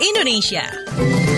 [0.00, 1.29] Indonesia.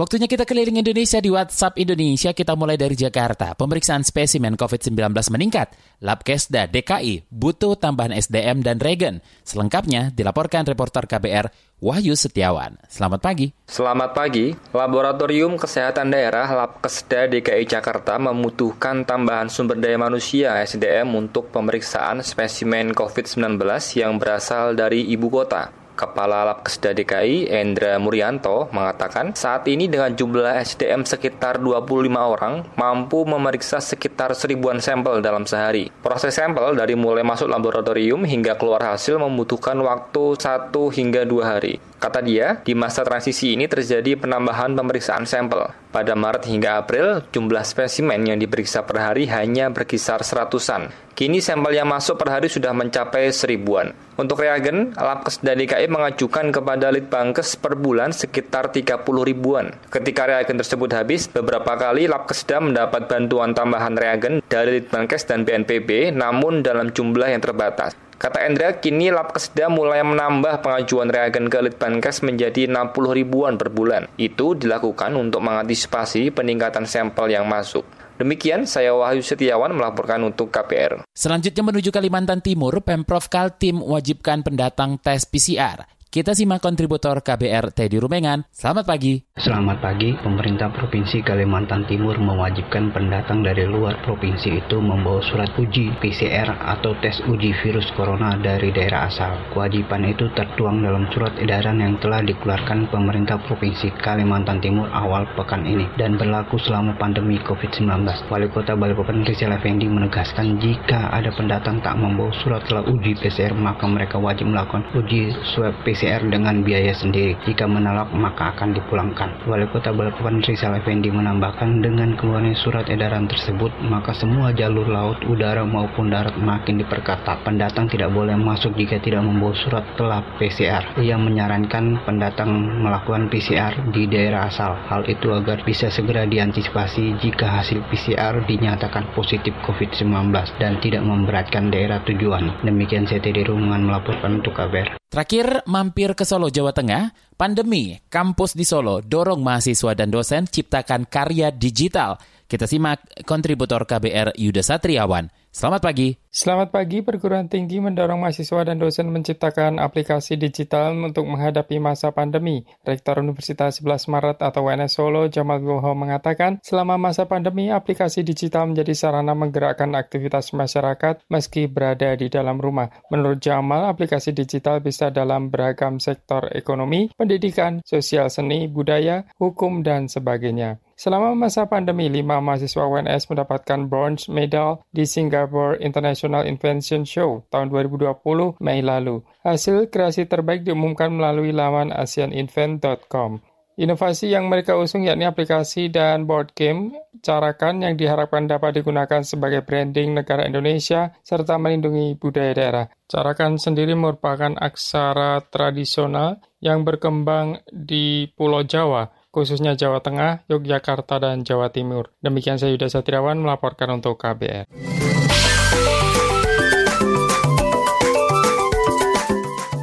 [0.00, 2.32] Waktunya kita keliling Indonesia di WhatsApp Indonesia.
[2.32, 3.52] Kita mulai dari Jakarta.
[3.52, 4.96] Pemeriksaan spesimen COVID-19
[5.28, 5.76] meningkat.
[6.00, 9.20] Labkesda DKI butuh tambahan SDM dan regen.
[9.44, 11.52] Selengkapnya dilaporkan reporter KBR
[11.84, 12.80] Wahyu Setiawan.
[12.88, 13.52] Selamat pagi.
[13.68, 14.56] Selamat pagi.
[14.72, 22.96] Laboratorium Kesehatan Daerah Labkesda DKI Jakarta membutuhkan tambahan sumber daya manusia SDM untuk pemeriksaan spesimen
[22.96, 23.60] COVID-19
[24.00, 25.79] yang berasal dari ibu kota.
[26.00, 33.28] Kepala Labkesda DKI, Endra Murianto, mengatakan saat ini dengan jumlah SDM sekitar 25 orang, mampu
[33.28, 35.92] memeriksa sekitar seribuan sampel dalam sehari.
[36.00, 41.89] Proses sampel dari mulai masuk laboratorium hingga keluar hasil membutuhkan waktu 1 hingga 2 hari.
[42.00, 45.68] Kata dia, di masa transisi ini terjadi penambahan pemeriksaan sampel.
[45.92, 50.88] Pada Maret hingga April, jumlah spesimen yang diperiksa per hari hanya berkisar seratusan.
[51.12, 53.92] Kini sampel yang masuk per hari sudah mencapai seribuan.
[54.16, 59.68] Untuk reagen, Labkes DKI mengajukan kepada Litbangkes per bulan sekitar 30 ribuan.
[59.92, 66.16] Ketika reagen tersebut habis, beberapa kali Labkesda mendapat bantuan tambahan reagen dari Litbangkes dan BNPB,
[66.16, 67.92] namun dalam jumlah yang terbatas.
[68.20, 74.12] Kata Endra, kini Labkesda mulai menambah pengajuan reagen ke Litbangkes menjadi 60 ribuan per bulan.
[74.20, 77.80] Itu dilakukan untuk mengantisipasi peningkatan sampel yang masuk.
[78.20, 81.08] Demikian, saya Wahyu Setiawan melaporkan untuk KPR.
[81.16, 85.88] Selanjutnya menuju Kalimantan Timur, Pemprov Kaltim wajibkan pendatang tes PCR.
[86.10, 88.42] Kita simak kontributor KBR Teddy Rumengan.
[88.50, 89.22] Selamat pagi.
[89.38, 90.10] Selamat pagi.
[90.18, 96.98] Pemerintah Provinsi Kalimantan Timur mewajibkan pendatang dari luar provinsi itu membawa surat uji PCR atau
[96.98, 99.54] tes uji virus corona dari daerah asal.
[99.54, 105.62] Kewajiban itu tertuang dalam surat edaran yang telah dikeluarkan pemerintah Provinsi Kalimantan Timur awal pekan
[105.62, 107.86] ini dan berlaku selama pandemi COVID-19.
[108.26, 113.54] Wali Kota Balikpapan Rizal Effendi menegaskan jika ada pendatang tak membawa surat telah uji PCR
[113.54, 117.36] maka mereka wajib melakukan uji swab PCR PCR dengan biaya sendiri.
[117.44, 119.44] Jika menolak maka akan dipulangkan.
[119.44, 125.20] Wali Kota Balikpapan Rizal Effendi menambahkan dengan keluarnya surat edaran tersebut maka semua jalur laut,
[125.28, 127.44] udara maupun darat makin diperketat.
[127.44, 130.96] Pendatang tidak boleh masuk jika tidak membawa surat telah PCR.
[130.96, 132.48] Ia menyarankan pendatang
[132.80, 134.80] melakukan PCR di daerah asal.
[134.88, 141.68] Hal itu agar bisa segera diantisipasi jika hasil PCR dinyatakan positif COVID-19 dan tidak memberatkan
[141.68, 142.64] daerah tujuan.
[142.64, 144.99] Demikian saya Teddy Rumungan melaporkan untuk KBR.
[145.10, 147.34] Terakhir, mampir ke Solo, Jawa Tengah.
[147.34, 152.14] Pandemi, kampus di Solo dorong mahasiswa dan dosen ciptakan karya digital.
[152.46, 155.26] Kita simak kontributor KBR Yuda Satriawan.
[155.50, 156.14] Selamat pagi.
[156.30, 162.62] Selamat pagi, perguruan tinggi mendorong mahasiswa dan dosen menciptakan aplikasi digital untuk menghadapi masa pandemi.
[162.86, 168.70] Rektor Universitas 11 Maret atau UNS Solo, Jamal Goho mengatakan, selama masa pandemi, aplikasi digital
[168.70, 172.86] menjadi sarana menggerakkan aktivitas masyarakat meski berada di dalam rumah.
[173.10, 180.06] Menurut Jamal, aplikasi digital bisa dalam beragam sektor ekonomi, pendidikan, sosial seni, budaya, hukum, dan
[180.06, 180.78] sebagainya.
[181.00, 187.72] Selama masa pandemi, lima mahasiswa UNS mendapatkan bronze medal di Singapore International Invention Show tahun
[187.72, 189.24] 2020 Mei lalu.
[189.40, 193.40] Hasil kreasi terbaik diumumkan melalui laman asianinvent.com.
[193.80, 196.92] Inovasi yang mereka usung yakni aplikasi dan board game
[197.24, 202.84] carakan yang diharapkan dapat digunakan sebagai branding negara Indonesia serta melindungi budaya daerah.
[203.08, 211.46] Carakan sendiri merupakan aksara tradisional yang berkembang di Pulau Jawa khususnya Jawa Tengah, Yogyakarta, dan
[211.46, 212.10] Jawa Timur.
[212.22, 214.66] Demikian saya Yuda Satriawan melaporkan untuk KBR.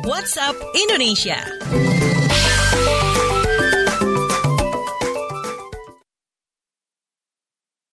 [0.08, 1.40] WhatsApp Indonesia.